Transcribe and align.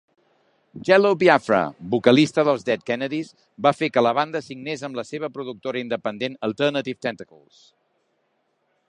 Jello 0.87 1.09
Biafra, 1.23 1.59
vocalista 1.91 2.45
dels 2.47 2.65
Dead 2.69 2.81
Kennedys, 2.87 3.29
va 3.67 3.73
fer 3.81 3.89
que 3.97 4.05
la 4.07 4.15
banda 4.21 4.43
signés 4.47 4.85
amb 4.89 5.01
la 5.01 5.05
seva 5.11 5.31
productora 5.37 5.81
independent 5.87 6.39
Alternative 6.49 7.07
Tentacles. 7.09 7.65